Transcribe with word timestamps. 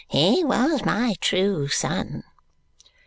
He 0.07 0.43
was 0.43 0.83
my 0.83 1.13
true 1.21 1.67
son." 1.67 2.23